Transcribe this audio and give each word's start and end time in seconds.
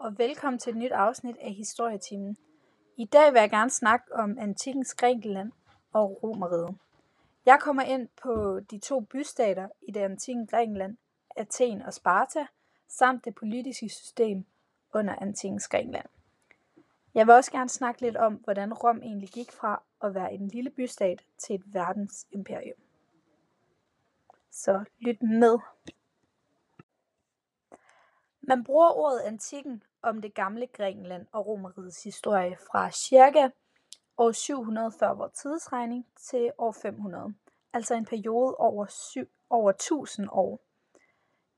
og 0.00 0.18
velkommen 0.18 0.58
til 0.58 0.70
et 0.70 0.76
nyt 0.76 0.92
afsnit 0.92 1.36
af 1.36 1.52
Historietimen. 1.52 2.36
I 2.96 3.04
dag 3.04 3.32
vil 3.32 3.40
jeg 3.40 3.50
gerne 3.50 3.70
snakke 3.70 4.14
om 4.14 4.38
antikkens 4.38 4.94
Grækenland 4.94 5.52
og 5.92 6.22
Romeriet. 6.22 6.76
Jeg 7.46 7.58
kommer 7.60 7.82
ind 7.82 8.08
på 8.22 8.60
de 8.70 8.78
to 8.78 9.00
bystater 9.00 9.68
i 9.82 9.90
det 9.90 10.00
antikke 10.00 10.46
Grækenland, 10.46 10.96
Athen 11.36 11.82
og 11.82 11.94
Sparta, 11.94 12.46
samt 12.88 13.24
det 13.24 13.34
politiske 13.34 13.88
system 13.88 14.44
under 14.94 15.14
antikkens 15.20 15.68
Grækenland. 15.68 16.06
Jeg 17.14 17.26
vil 17.26 17.34
også 17.34 17.52
gerne 17.52 17.68
snakke 17.68 18.00
lidt 18.00 18.16
om, 18.16 18.34
hvordan 18.34 18.74
Rom 18.74 19.02
egentlig 19.02 19.28
gik 19.28 19.52
fra 19.52 19.82
at 20.02 20.14
være 20.14 20.32
en 20.32 20.48
lille 20.48 20.70
bystat 20.70 21.24
til 21.38 21.54
et 21.54 21.74
verdensimperium. 21.74 22.78
Så 24.50 24.84
lyt 24.98 25.22
med. 25.22 25.58
Man 28.40 28.64
bruger 28.64 28.88
ordet 28.88 29.20
antikken 29.20 29.82
om 30.02 30.20
det 30.20 30.34
gamle 30.34 30.66
Grækenland 30.66 31.26
og 31.32 31.46
Romerrigets 31.46 32.04
historie 32.04 32.56
fra 32.56 32.90
cirka 32.90 33.48
år 34.18 34.32
700 34.32 34.92
før 34.98 35.12
vores 35.12 35.32
tidsregning 35.32 36.06
til 36.16 36.52
år 36.58 36.72
500, 36.82 37.34
altså 37.72 37.94
en 37.94 38.04
periode 38.04 38.54
over, 38.54 38.86
syv, 38.86 39.28
over 39.50 39.70
1000 39.70 40.28
år. 40.32 40.60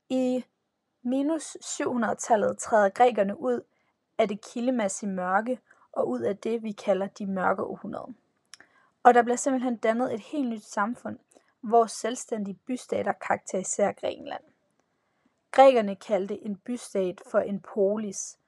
I 0.09 0.45
minus 1.03 1.57
700-tallet 1.63 2.57
træder 2.57 2.89
grækerne 2.89 3.39
ud 3.39 3.61
af 4.17 4.27
det 4.27 4.41
kildemæssige 4.41 5.09
mørke 5.09 5.59
og 5.91 6.09
ud 6.09 6.21
af 6.21 6.37
det, 6.37 6.63
vi 6.63 6.71
kalder 6.71 7.07
de 7.07 7.25
mørke 7.25 7.63
århundreder. 7.63 8.13
Og 9.03 9.13
der 9.13 9.21
bliver 9.23 9.37
simpelthen 9.37 9.77
dannet 9.77 10.13
et 10.13 10.19
helt 10.19 10.49
nyt 10.49 10.63
samfund, 10.63 11.19
hvor 11.61 11.85
selvstændige 11.85 12.59
bystater 12.67 13.11
karakteriserer 13.11 13.91
Grækenland. 13.91 14.43
Grækerne 15.53 15.95
kaldte 15.95 16.45
en 16.45 16.57
bystat 16.57 17.21
for 17.31 17.39
en 17.39 17.59
polis, 17.59 18.39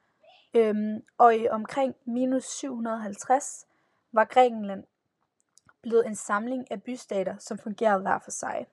øhm, 0.53 1.03
og 1.17 1.36
i 1.36 1.47
omkring 1.47 1.95
minus 2.06 2.44
750 2.44 3.67
var 4.12 4.25
Grækenland 4.25 4.84
blevet 5.81 6.08
en 6.08 6.16
samling 6.16 6.72
af 6.72 6.84
bystater, 6.84 7.38
som 7.38 7.58
fungerede 7.58 8.02
hver 8.02 8.20
for 8.20 8.31
sig. 8.31 8.67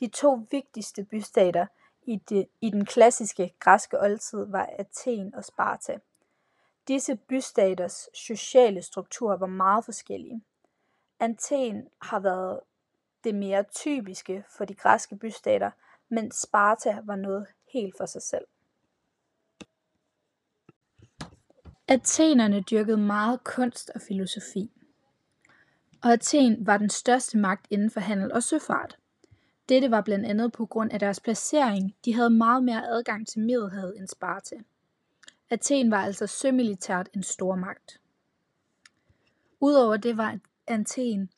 De 0.00 0.06
to 0.08 0.46
vigtigste 0.50 1.04
bystater 1.04 1.66
i, 2.02 2.16
de, 2.16 2.46
i 2.60 2.70
den 2.70 2.84
klassiske 2.84 3.54
græske 3.58 4.00
oldtid 4.00 4.46
var 4.46 4.70
Athen 4.78 5.34
og 5.34 5.44
Sparta. 5.44 5.98
Disse 6.88 7.16
bystaters 7.16 8.08
sociale 8.14 8.82
strukturer 8.82 9.36
var 9.36 9.46
meget 9.46 9.84
forskellige. 9.84 10.42
Athen 11.20 11.88
har 12.02 12.20
været 12.20 12.60
det 13.24 13.34
mere 13.34 13.62
typiske 13.62 14.44
for 14.48 14.64
de 14.64 14.74
græske 14.74 15.16
bystater, 15.16 15.70
mens 16.10 16.36
Sparta 16.36 17.00
var 17.04 17.16
noget 17.16 17.46
helt 17.72 17.96
for 17.96 18.06
sig 18.06 18.22
selv. 18.22 18.44
Athenerne 21.88 22.60
dyrkede 22.60 22.96
meget 22.96 23.44
kunst 23.44 23.90
og 23.94 24.00
filosofi, 24.00 24.70
og 26.02 26.12
Athen 26.12 26.66
var 26.66 26.76
den 26.76 26.90
største 26.90 27.38
magt 27.38 27.66
inden 27.70 27.90
for 27.90 28.00
handel 28.00 28.32
og 28.32 28.42
søfart. 28.42 28.98
Dette 29.68 29.90
var 29.90 30.00
blandt 30.00 30.26
andet 30.26 30.52
på 30.52 30.66
grund 30.66 30.92
af 30.92 30.98
deres 30.98 31.20
placering. 31.20 31.96
De 32.04 32.14
havde 32.14 32.30
meget 32.30 32.64
mere 32.64 32.86
adgang 32.86 33.28
til 33.28 33.40
Middelhavet 33.40 33.98
end 33.98 34.08
Sparta. 34.08 34.56
Athen 35.50 35.90
var 35.90 36.02
altså 36.02 36.26
sømilitært 36.26 37.08
en 37.14 37.22
stor 37.22 37.56
magt. 37.56 38.00
Udover 39.60 39.96
det 39.96 40.16
var 40.16 40.38
Athen 40.66 41.30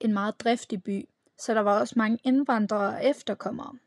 en 0.00 0.12
meget 0.12 0.40
driftig 0.40 0.82
by, 0.82 1.08
så 1.42 1.54
der 1.54 1.60
var 1.60 1.80
også 1.80 1.94
mange 1.96 2.18
indvandrere 2.24 2.96
og 2.96 3.04
efterkommere. 3.04 3.78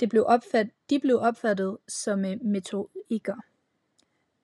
Det 0.00 0.08
blev 0.08 0.24
opfat, 0.26 0.66
de 0.90 0.98
blev 0.98 1.18
opfattet 1.20 1.78
som 1.88 2.24
øh, 2.24 2.44
metodikker, 2.44 3.36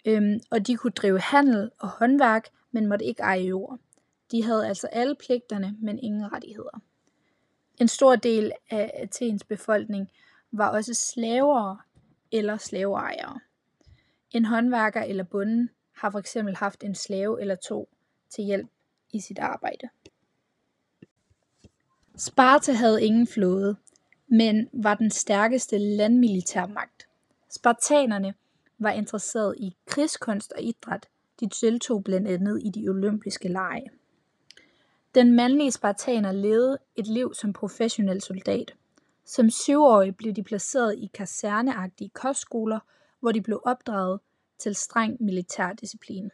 øhm, 0.05 0.41
og 0.51 0.67
de 0.67 0.77
kunne 0.77 0.91
drive 0.91 1.21
handel 1.21 1.71
og 1.79 1.89
håndværk, 1.89 2.49
men 2.71 2.87
måtte 2.87 3.05
ikke 3.05 3.23
eje 3.23 3.41
jord. 3.41 3.79
De 4.31 4.45
havde 4.45 4.69
altså 4.69 4.87
alle 4.87 5.15
pligterne, 5.15 5.77
men 5.81 5.99
ingen 5.99 6.33
rettigheder. 6.33 6.83
En 7.81 7.89
stor 7.89 8.17
del 8.17 8.53
af 8.71 8.91
Athens 8.95 9.45
befolkning 9.45 10.11
var 10.51 10.69
også 10.69 10.95
slaver 10.95 11.77
eller 12.33 12.57
slaveejere. 12.57 13.41
En 14.31 14.45
håndværker 14.45 15.03
eller 15.03 15.25
bonde 15.25 15.69
har 15.93 16.11
for 16.11 16.19
eksempel 16.19 16.57
haft 16.57 16.85
en 16.85 16.95
slave 16.95 17.41
eller 17.41 17.55
to 17.55 17.89
til 18.31 18.45
hjælp 18.45 18.71
i 19.13 19.21
sit 19.21 19.39
arbejde. 19.39 19.89
Sparta 22.17 22.73
havde 22.73 23.05
ingen 23.05 23.27
flåde, 23.27 23.77
men 24.29 24.69
var 24.73 24.95
den 24.95 25.11
stærkeste 25.11 25.79
landmilitærmagt. 25.79 27.09
Spartanerne 27.51 28.35
var 28.79 28.91
interesseret 28.91 29.55
i 29.59 29.77
krigskunst 29.87 30.53
og 30.53 30.63
idræt. 30.63 31.09
De 31.41 31.49
deltog 31.49 32.05
blandt 32.05 32.29
andet 32.29 32.63
i 32.65 32.69
de 32.69 32.89
olympiske 32.89 33.49
lege. 33.49 33.91
Den 35.15 35.33
mandlige 35.33 35.71
spartaner 35.71 36.33
levede 36.33 36.79
et 36.97 37.07
liv 37.07 37.35
som 37.35 37.53
professionel 37.53 38.21
soldat. 38.21 38.75
Som 39.25 39.51
syvårig 39.51 40.17
blev 40.17 40.33
de 40.33 40.43
placeret 40.43 40.95
i 40.99 41.11
kaserneagtige 41.15 42.11
kostskoler, 42.11 42.79
hvor 43.21 43.33
de 43.33 43.41
blev 43.41 43.63
opdraget 43.65 44.21
til 44.59 44.75
streng 44.75 45.17
militær 45.21 45.73
disciplin. 45.73 46.31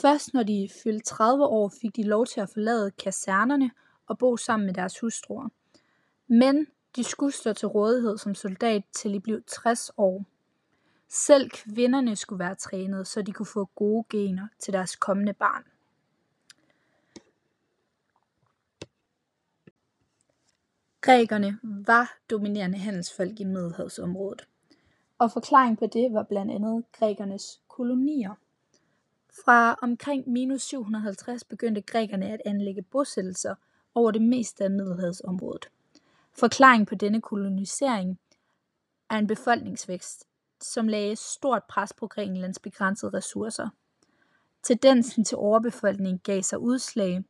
Først 0.00 0.34
når 0.34 0.42
de 0.42 0.68
fyldte 0.82 1.04
30 1.04 1.44
år, 1.44 1.72
fik 1.80 1.96
de 1.96 2.02
lov 2.02 2.26
til 2.26 2.40
at 2.40 2.50
forlade 2.50 2.90
kasernerne 2.90 3.70
og 4.08 4.18
bo 4.18 4.36
sammen 4.36 4.66
med 4.66 4.74
deres 4.74 5.00
hustruer. 5.00 5.48
Men 6.26 6.66
de 6.96 7.04
skulle 7.04 7.32
stå 7.32 7.52
til 7.52 7.68
rådighed 7.68 8.18
som 8.18 8.34
soldat 8.34 8.82
til 8.92 9.12
de 9.12 9.20
blev 9.20 9.42
60 9.46 9.90
år. 9.96 10.24
Selv 11.08 11.50
kvinderne 11.50 12.16
skulle 12.16 12.38
være 12.38 12.54
trænet, 12.54 13.06
så 13.06 13.22
de 13.22 13.32
kunne 13.32 13.46
få 13.46 13.64
gode 13.64 14.04
gener 14.10 14.48
til 14.58 14.72
deres 14.72 14.96
kommende 14.96 15.32
barn. 15.32 15.64
Grækerne 21.00 21.58
var 21.62 22.18
dominerende 22.30 22.78
handelsfolk 22.78 23.40
i 23.40 23.44
Middelhavsområdet, 23.44 24.48
og 25.18 25.32
forklaring 25.32 25.78
på 25.78 25.86
det 25.86 26.12
var 26.12 26.22
blandt 26.22 26.52
andet 26.52 26.84
grækernes 26.92 27.60
kolonier. 27.68 28.34
Fra 29.44 29.78
omkring 29.82 30.28
minus 30.28 30.62
750 30.62 31.44
begyndte 31.44 31.80
grækerne 31.80 32.32
at 32.32 32.42
anlægge 32.44 32.82
bosættelser 32.82 33.54
over 33.98 34.10
det 34.10 34.22
meste 34.22 34.64
af 34.64 34.70
Middelhavsområdet. 34.70 35.70
Forklaring 36.32 36.86
på 36.86 36.94
denne 36.94 37.20
kolonisering 37.20 38.18
er 39.10 39.16
en 39.16 39.26
befolkningsvækst, 39.26 40.24
som 40.60 40.88
lagde 40.88 41.16
stort 41.16 41.62
pres 41.68 41.92
på 41.92 42.06
Grækenlands 42.06 42.58
begrænsede 42.58 43.12
ressourcer. 43.12 43.68
Tendensen 44.62 45.24
til 45.24 45.36
overbefolkning 45.36 46.20
gav 46.22 46.42
sig 46.42 46.58
udslag 46.58 47.24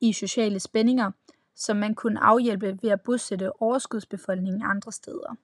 i 0.00 0.12
sociale 0.12 0.60
spændinger, 0.60 1.10
som 1.54 1.76
man 1.76 1.94
kunne 1.94 2.20
afhjælpe 2.20 2.78
ved 2.82 2.90
at 2.90 3.00
bosætte 3.00 3.62
overskudsbefolkningen 3.62 4.62
andre 4.62 4.92
steder. 4.92 5.34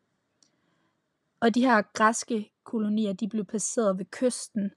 Og 1.40 1.54
de 1.54 1.60
her 1.60 1.82
græske 1.82 2.52
kolonier, 2.64 3.12
de 3.12 3.28
blev 3.28 3.44
placeret 3.44 3.98
ved 3.98 4.04
kysten, 4.04 4.70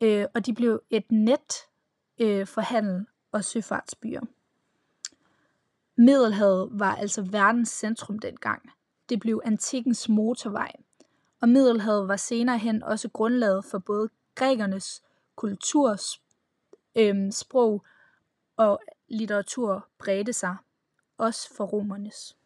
øh, 0.00 0.26
og 0.34 0.46
de 0.46 0.54
blev 0.54 0.82
et 0.90 1.12
net 1.12 1.52
øh, 2.18 2.46
for 2.46 2.60
handel 2.60 3.06
og 3.32 3.44
søfartsbyer. 3.44 4.20
Middelhavet 5.96 6.68
var 6.72 6.94
altså 6.94 7.22
verdens 7.22 7.68
centrum 7.68 8.18
dengang. 8.18 8.70
Det 9.08 9.20
blev 9.20 9.40
antikkens 9.44 10.08
motorvej, 10.08 10.72
og 11.40 11.48
Middelhavet 11.48 12.08
var 12.08 12.16
senere 12.16 12.58
hen 12.58 12.82
også 12.82 13.08
grundlaget 13.08 13.64
for 13.64 13.78
både 13.78 14.08
grækernes 14.34 15.02
kultur, 15.36 15.96
øh, 16.96 17.32
sprog 17.32 17.84
og 18.56 18.80
litteratur 19.08 19.88
bredte 19.98 20.32
sig, 20.32 20.56
også 21.18 21.54
for 21.56 21.64
romernes. 21.64 22.36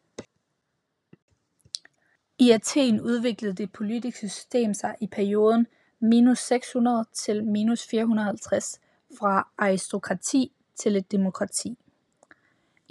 I 2.39 2.51
Athen 2.51 3.01
udviklede 3.01 3.53
det 3.53 3.71
politiske 3.71 4.29
system 4.29 4.73
sig 4.73 4.95
i 5.01 5.07
perioden 5.07 5.67
minus 5.99 6.39
600 6.39 7.05
til 7.13 7.43
minus 7.43 7.87
450 7.87 8.79
fra 9.19 9.47
aristokrati 9.57 10.51
til 10.75 10.95
et 10.95 11.11
demokrati. 11.11 11.77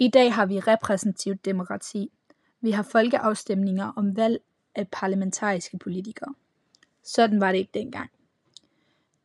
I 0.01 0.07
dag 0.07 0.33
har 0.33 0.45
vi 0.45 0.59
repræsentativt 0.59 1.45
demokrati. 1.45 2.11
Vi 2.61 2.71
har 2.71 2.83
folkeafstemninger 2.83 3.91
om 3.95 4.15
valg 4.15 4.41
af 4.75 4.87
parlamentariske 4.87 5.77
politikere. 5.77 6.33
Sådan 7.03 7.41
var 7.41 7.51
det 7.51 7.59
ikke 7.59 7.71
dengang. 7.73 8.09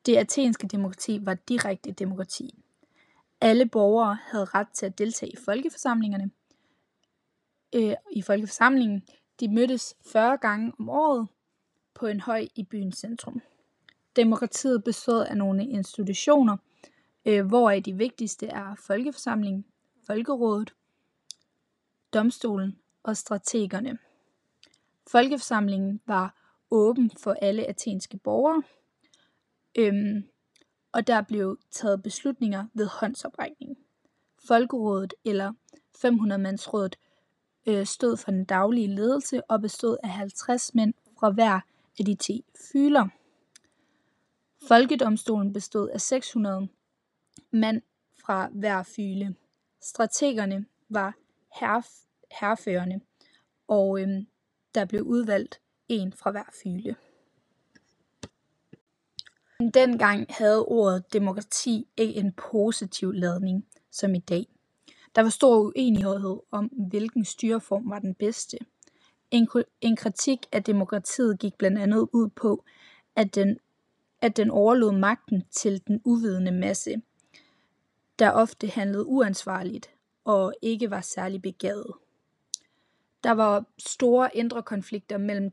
Det 0.07 0.17
athenske 0.17 0.67
demokrati 0.67 1.27
var 1.27 1.35
direkte 1.35 1.93
demokrati. 1.93 2.65
Alle 3.41 3.67
borgere 3.67 4.19
havde 4.31 4.45
ret 4.45 4.69
til 4.75 4.87
at 4.87 4.99
deltage 4.99 5.33
i 5.33 5.37
folkeforsamlingerne. 5.45 6.31
Øh, 7.75 7.95
I 8.13 8.23
folkeforsamlingen 8.23 9.03
de 9.41 9.49
mødtes 9.49 9.95
40 10.13 10.37
gange 10.37 10.73
om 10.79 10.89
året 10.89 11.29
på 11.95 12.07
en 12.07 12.21
høj 12.21 12.47
i 12.55 12.63
byens 12.63 12.99
centrum. 12.99 13.43
Demokratiet 14.17 14.85
bestod 14.85 15.25
af 15.25 15.37
nogle 15.37 15.67
institutioner, 15.67 16.57
øh, 17.27 17.47
hvoraf 17.47 17.83
de 17.83 17.93
vigtigste 17.93 18.47
er 18.47 18.75
folkeforsamlingen, 18.75 19.65
Folkerådet, 20.07 20.75
Domstolen 22.15 22.79
og 23.03 23.17
Strategerne. 23.17 23.99
Folkeforsamlingen 25.07 26.01
var 26.07 26.35
åben 26.71 27.11
for 27.19 27.33
alle 27.33 27.65
athenske 27.67 28.17
borgere, 28.19 28.63
øhm, 29.79 30.29
og 30.93 31.07
der 31.07 31.23
blev 31.23 31.59
taget 31.71 32.03
beslutninger 32.03 32.67
ved 32.75 32.87
håndsoprækning. 32.87 33.79
Folkerådet 34.49 35.15
eller 35.25 35.53
500-mandsrådet 35.99 36.99
øh, 37.67 37.87
stod 37.87 38.17
for 38.17 38.31
den 38.31 38.45
daglige 38.45 38.95
ledelse 38.95 39.51
og 39.51 39.61
bestod 39.61 39.97
af 40.03 40.11
50 40.11 40.75
mænd 40.75 40.95
fra 41.21 41.31
hver 41.31 41.61
af 41.99 42.05
de 42.05 42.15
10 42.15 42.45
fylder. 42.73 43.09
Folkedomstolen 44.69 45.53
bestod 45.53 45.89
af 45.89 46.01
600 46.01 46.69
mand 47.51 47.83
fra 48.25 48.49
hver 48.53 48.83
fyle. 48.83 49.35
Strategerne 49.83 50.67
var 50.89 51.17
herf- 51.55 52.07
herførende, 52.41 53.01
og 53.69 54.01
øhm, 54.01 54.27
der 54.75 54.85
blev 54.85 55.03
udvalgt 55.03 55.61
en 55.89 56.13
fra 56.13 56.31
hver 56.31 56.55
fyle. 56.63 56.97
Dengang 59.75 60.27
havde 60.29 60.65
ordet 60.65 61.13
demokrati 61.13 61.89
ikke 61.97 62.15
en 62.15 62.33
positiv 62.33 63.13
ladning 63.13 63.67
som 63.91 64.15
i 64.15 64.19
dag. 64.19 64.47
Der 65.15 65.23
var 65.23 65.29
stor 65.29 65.59
uenighed 65.59 66.41
om, 66.51 66.65
hvilken 66.67 67.25
styreform 67.25 67.91
var 67.91 67.99
den 67.99 68.15
bedste. 68.15 68.59
En, 69.31 69.49
en 69.81 69.97
kritik 69.97 70.47
af 70.53 70.65
demokratiet 70.65 71.39
gik 71.39 71.55
blandt 71.55 71.79
andet 71.79 72.09
ud 72.13 72.29
på, 72.29 72.65
at 73.17 73.35
den, 73.35 73.59
at 74.21 74.37
den 74.37 74.51
overlod 74.51 74.93
magten 74.93 75.43
til 75.51 75.87
den 75.87 76.01
uvidende 76.05 76.53
masse, 76.53 77.03
der 78.19 78.31
ofte 78.31 78.69
handlede 78.69 79.07
uansvarligt 79.07 79.91
og 80.25 80.55
ikke 80.63 80.91
var 80.91 81.01
særlig 81.01 81.43
begavet. 81.43 81.95
Der 83.25 83.33
var 83.33 83.65
store 83.79 84.37
indre 84.37 84.63
konflikter 84.63 85.19
mellem 85.19 85.51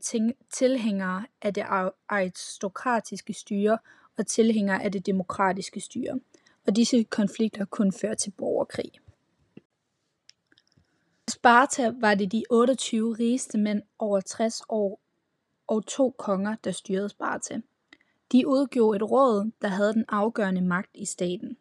tilhængere 0.50 1.26
af 1.42 1.54
det 1.54 1.64
aristokratiske 2.08 3.32
styre 3.32 3.78
og 4.18 4.26
tilhængere 4.26 4.82
af 4.82 4.92
det 4.92 5.06
demokratiske 5.06 5.80
styre, 5.80 6.20
og 6.66 6.76
disse 6.76 7.02
konflikter 7.02 7.64
kunne 7.64 7.92
føre 7.92 8.14
til 8.14 8.30
borgerkrig. 8.30 8.92
Sparta 11.30 11.92
var 12.00 12.14
det 12.14 12.32
de 12.32 12.44
28 12.50 13.12
rigeste 13.12 13.58
mænd 13.58 13.82
over 13.98 14.20
60 14.20 14.62
år 14.68 15.00
og 15.66 15.86
to 15.86 16.10
konger, 16.10 16.56
der 16.64 16.70
styrede 16.70 17.08
Sparta. 17.08 17.60
De 18.32 18.46
udgjorde 18.48 18.96
et 18.96 19.10
råd, 19.10 19.50
der 19.62 19.68
havde 19.68 19.94
den 19.94 20.04
afgørende 20.08 20.60
magt 20.60 20.90
i 20.94 21.04
staten. 21.04 21.56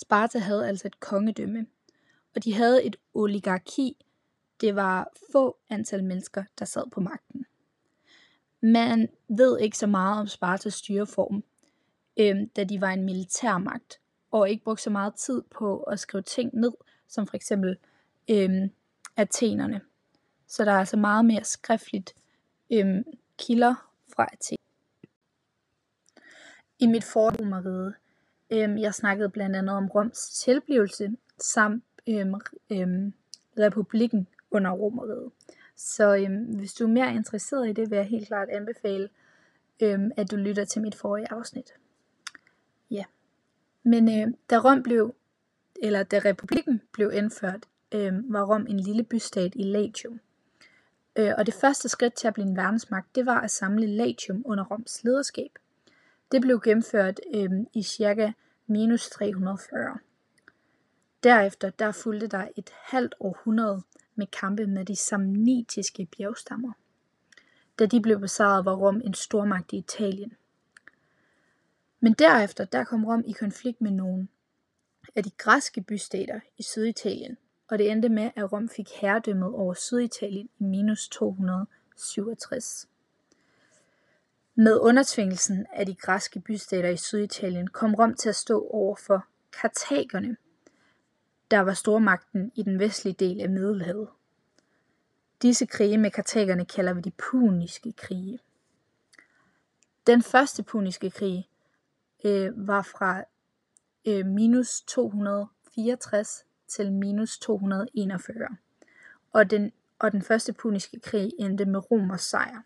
Sparta 0.00 0.38
havde 0.38 0.68
altså 0.68 0.86
et 0.88 1.00
kongedømme, 1.00 1.66
og 2.34 2.44
de 2.44 2.54
havde 2.54 2.84
et 2.84 2.96
oligarki. 3.14 4.06
Det 4.60 4.76
var 4.76 5.12
få 5.32 5.58
antal 5.68 6.04
mennesker, 6.04 6.44
der 6.58 6.64
sad 6.64 6.84
på 6.92 7.00
magten. 7.00 7.46
Man 8.62 9.08
ved 9.28 9.58
ikke 9.60 9.78
så 9.78 9.86
meget 9.86 10.20
om 10.20 10.26
Spartas 10.26 10.74
styreform, 10.74 11.44
øhm, 12.16 12.48
da 12.48 12.64
de 12.64 12.80
var 12.80 12.90
en 12.90 13.04
militærmagt, 13.04 14.00
og 14.30 14.50
ikke 14.50 14.64
brugte 14.64 14.82
så 14.82 14.90
meget 14.90 15.14
tid 15.14 15.42
på 15.50 15.82
at 15.82 16.00
skrive 16.00 16.22
ting 16.22 16.54
ned, 16.54 16.72
som 17.08 17.26
for 17.26 17.36
eksempel 17.36 17.76
øhm, 18.30 18.70
Athenerne. 19.16 19.80
Så 20.46 20.64
der 20.64 20.72
er 20.72 20.78
altså 20.78 20.96
meget 20.96 21.24
mere 21.24 21.44
skriftligt 21.44 22.14
øhm, 22.72 23.04
kilder 23.38 23.74
fra 24.16 24.28
Athen. 24.32 24.58
I 26.78 26.86
mit 26.86 27.04
fordomeriet, 27.04 27.94
øh, 28.50 28.80
jeg 28.80 28.94
snakkede 28.94 29.28
blandt 29.28 29.56
andet 29.56 29.76
om 29.76 29.86
Roms 29.86 30.30
tilblivelse 30.30 31.16
samt 31.40 31.84
øhm, 32.08 32.34
øhm, 32.70 33.12
republikken 33.58 34.28
under 34.50 34.70
Romeriet. 34.70 35.30
Så 35.76 36.16
øhm, 36.16 36.44
hvis 36.44 36.74
du 36.74 36.84
er 36.84 36.88
mere 36.88 37.14
interesseret 37.14 37.68
i 37.68 37.72
det, 37.72 37.90
vil 37.90 37.96
jeg 37.96 38.06
helt 38.06 38.26
klart 38.26 38.48
anbefale, 38.48 39.08
øhm, 39.82 40.10
at 40.16 40.30
du 40.30 40.36
lytter 40.36 40.64
til 40.64 40.82
mit 40.82 40.94
forrige 40.94 41.32
afsnit. 41.32 41.74
Ja. 42.90 43.04
Men 43.82 44.08
øh, 44.08 44.34
da 44.50 44.58
Rom 44.58 44.82
blev, 44.82 45.14
eller 45.82 46.02
da 46.02 46.20
republikken 46.24 46.82
blev 46.92 47.10
indført, 47.14 47.66
øh, 47.94 48.32
var 48.32 48.44
Rom 48.44 48.66
en 48.68 48.80
lille 48.80 49.02
bystat 49.02 49.52
i 49.54 49.62
Latium. 49.62 50.20
Øh, 51.16 51.32
og 51.38 51.46
det 51.46 51.54
første 51.54 51.88
skridt 51.88 52.14
til 52.14 52.28
at 52.28 52.34
blive 52.34 52.46
en 52.46 52.56
verdensmagt, 52.56 53.14
det 53.14 53.26
var 53.26 53.40
at 53.40 53.50
samle 53.50 53.86
Latium 53.86 54.42
under 54.46 54.64
Roms 54.64 55.04
lederskab. 55.04 55.58
Det 56.32 56.40
blev 56.40 56.60
gennemført 56.64 57.20
øh, 57.34 57.50
i 57.74 57.82
cirka 57.82 58.32
minus 58.66 59.10
340. 59.10 59.98
Derefter 61.22 61.70
der 61.70 61.92
fulgte 61.92 62.26
der 62.26 62.48
et 62.56 62.70
halvt 62.82 63.14
århundrede 63.20 63.82
med 64.14 64.26
kampe 64.26 64.66
med 64.66 64.84
de 64.84 64.96
samnitiske 64.96 66.08
bjergstammer. 66.16 66.72
Da 67.78 67.86
de 67.86 68.00
blev 68.00 68.20
besejret, 68.20 68.64
var 68.64 68.74
Rom 68.74 69.00
en 69.04 69.14
stormagt 69.14 69.72
i 69.72 69.76
Italien. 69.76 70.32
Men 72.00 72.12
derefter 72.12 72.64
der 72.64 72.84
kom 72.84 73.04
Rom 73.04 73.24
i 73.26 73.32
konflikt 73.32 73.80
med 73.80 73.90
nogle 73.90 74.28
af 75.14 75.24
de 75.24 75.30
græske 75.30 75.80
bystater 75.80 76.40
i 76.58 76.62
Syditalien, 76.62 77.36
og 77.68 77.78
det 77.78 77.90
endte 77.90 78.08
med, 78.08 78.30
at 78.36 78.52
Rom 78.52 78.68
fik 78.68 78.88
herredømmet 79.00 79.48
over 79.48 79.74
Syditalien 79.74 80.48
i 80.58 80.64
minus 80.64 81.08
267. 81.08 82.88
Med 84.60 84.78
undertvingelsen 84.78 85.66
af 85.72 85.86
de 85.86 85.94
græske 85.94 86.40
bystater 86.40 86.88
i 86.88 86.96
Syditalien 86.96 87.68
kom 87.68 87.94
Rom 87.94 88.14
til 88.14 88.28
at 88.28 88.36
stå 88.36 88.68
over 88.70 88.96
for 88.96 89.26
kartagerne, 89.60 90.36
der 91.50 91.58
var 91.60 91.72
stormagten 91.72 92.52
i 92.54 92.62
den 92.62 92.78
vestlige 92.78 93.14
del 93.14 93.40
af 93.40 93.50
Middelhavet. 93.50 94.08
Disse 95.42 95.66
krige 95.66 95.98
med 95.98 96.10
kartagerne 96.10 96.64
kalder 96.64 96.92
vi 96.92 97.00
de 97.00 97.10
puniske 97.10 97.92
krige. 97.92 98.38
Den 100.06 100.22
første 100.22 100.62
puniske 100.62 101.10
krig 101.10 101.48
øh, 102.24 102.68
var 102.68 102.82
fra 102.82 103.24
øh, 104.06 104.26
minus 104.26 104.80
264 104.80 106.44
til 106.68 106.92
minus 106.92 107.38
241, 107.38 108.48
og 109.32 109.50
den, 109.50 109.72
og 109.98 110.12
den 110.12 110.22
første 110.22 110.52
puniske 110.52 111.00
krig 111.00 111.32
endte 111.38 111.64
med 111.64 111.90
Romers 111.90 112.22
sejr. 112.22 112.62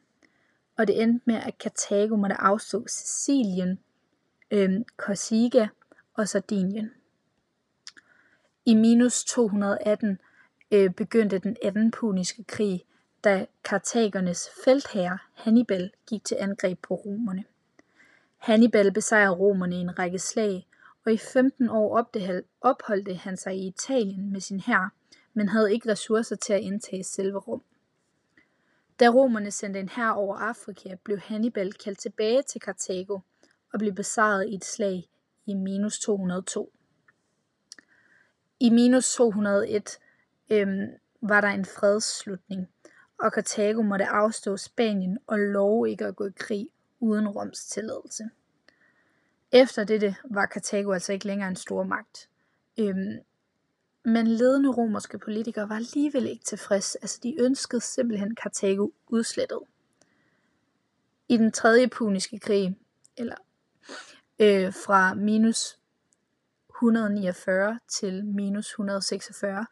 Og 0.82 0.88
det 0.88 1.02
endte 1.02 1.22
med, 1.24 1.34
at 1.34 1.58
Karthago 1.58 2.16
måtte 2.16 2.40
afstå 2.40 2.84
Sicilien, 2.86 3.78
øh, 4.50 4.80
Corsica 4.96 5.68
og 6.14 6.28
Sardinien. 6.28 6.90
I 8.64 8.74
minus 8.74 9.24
218 9.24 10.18
øh, 10.70 10.90
begyndte 10.90 11.38
den 11.38 11.56
anden 11.62 11.90
puniske 11.90 12.44
krig, 12.44 12.84
da 13.24 13.46
kartagernes 13.64 14.48
feltherre 14.64 15.18
Hannibal 15.34 15.90
gik 16.06 16.24
til 16.24 16.36
angreb 16.40 16.78
på 16.82 16.94
romerne. 16.94 17.44
Hannibal 18.36 18.92
besejrede 18.92 19.36
romerne 19.36 19.76
i 19.76 19.80
en 19.80 19.98
række 19.98 20.18
slag, 20.18 20.66
og 21.04 21.12
i 21.12 21.16
15 21.16 21.68
år 21.68 22.06
opholdte 22.60 23.14
han 23.14 23.36
sig 23.36 23.56
i 23.56 23.66
Italien 23.66 24.32
med 24.32 24.40
sin 24.40 24.60
hær, 24.60 24.92
men 25.34 25.48
havde 25.48 25.72
ikke 25.72 25.90
ressourcer 25.90 26.36
til 26.36 26.52
at 26.52 26.60
indtage 26.60 27.04
selve 27.04 27.38
Rom. 27.38 27.62
Da 29.00 29.08
romerne 29.08 29.50
sendte 29.50 29.80
en 29.80 29.88
hær 29.88 30.10
over 30.10 30.36
Afrika, 30.36 30.94
blev 31.04 31.18
Hannibal 31.18 31.72
kaldt 31.72 31.98
tilbage 31.98 32.42
til 32.42 32.60
Karthago 32.60 33.18
og 33.72 33.78
blev 33.78 33.94
besejret 33.94 34.48
i 34.48 34.54
et 34.54 34.64
slag 34.64 35.08
i 35.46 35.54
minus 35.54 35.98
202. 35.98 36.72
I 38.60 38.70
minus 38.70 39.14
201 39.14 39.98
øhm, 40.50 40.88
var 41.20 41.40
der 41.40 41.48
en 41.48 41.64
fredsslutning, 41.64 42.68
og 43.18 43.32
Karthago 43.32 43.82
måtte 43.82 44.06
afstå 44.06 44.56
Spanien 44.56 45.18
og 45.26 45.38
love 45.38 45.90
ikke 45.90 46.06
at 46.06 46.16
gå 46.16 46.26
i 46.26 46.32
krig 46.36 46.68
uden 47.00 47.28
Roms 47.28 47.66
tilladelse. 47.66 48.24
Efter 49.52 49.84
dette 49.84 50.16
var 50.24 50.46
Karthago 50.46 50.92
altså 50.92 51.12
ikke 51.12 51.26
længere 51.26 51.48
en 51.48 51.56
stor 51.56 51.82
magt. 51.82 52.28
Øhm, 52.78 53.18
men 54.04 54.26
ledende 54.26 54.70
romerske 54.70 55.18
politikere 55.18 55.68
var 55.68 55.76
alligevel 55.76 56.26
ikke 56.26 56.44
tilfreds, 56.44 56.94
altså 56.94 57.20
de 57.22 57.36
ønskede 57.40 57.80
simpelthen 57.80 58.34
Karthago 58.34 58.90
udslettet. 59.08 59.60
I 61.28 61.36
den 61.36 61.52
tredje 61.52 61.88
puniske 61.88 62.38
krig, 62.38 62.78
eller 63.16 63.36
øh, 64.38 64.72
fra 64.72 65.14
minus 65.14 65.78
149 66.70 67.78
til 67.88 68.24
minus 68.24 68.70
146 68.70 69.66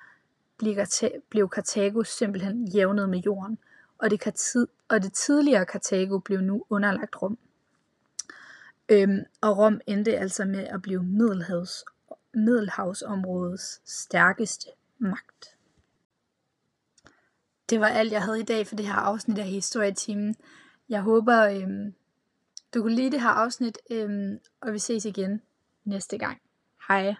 blev 1.30 1.48
Karthago 1.48 2.02
simpelthen 2.02 2.68
jævnet 2.68 3.08
med 3.08 3.18
jorden, 3.18 3.58
og 3.98 4.10
det, 4.10 4.36
og 4.88 5.02
det 5.02 5.12
tidligere 5.12 5.66
Karthago 5.66 6.18
blev 6.18 6.40
nu 6.40 6.64
underlagt 6.70 7.22
Rom. 7.22 7.38
Øhm, 8.88 9.18
og 9.40 9.58
Rom 9.58 9.80
endte 9.86 10.18
altså 10.18 10.44
med 10.44 10.64
at 10.64 10.82
blive 10.82 11.02
Middelhavs, 11.02 11.84
Middelhavsområdets 12.34 13.80
stærkeste 13.84 14.66
magt. 14.98 15.56
Det 17.70 17.80
var 17.80 17.86
alt, 17.86 18.12
jeg 18.12 18.22
havde 18.22 18.40
i 18.40 18.44
dag 18.44 18.66
for 18.66 18.76
det 18.76 18.86
her 18.86 18.94
afsnit 18.94 19.38
af 19.38 19.44
Historietimen. 19.44 20.36
Jeg 20.88 21.02
håber, 21.02 21.42
øhm, 21.42 21.94
du 22.74 22.82
kunne 22.82 22.94
lide 22.94 23.10
det 23.10 23.20
her 23.20 23.28
afsnit, 23.28 23.78
øhm, 23.90 24.38
og 24.60 24.72
vi 24.72 24.78
ses 24.78 25.04
igen 25.04 25.42
næste 25.84 26.18
gang. 26.18 26.40
Hej. 26.88 27.14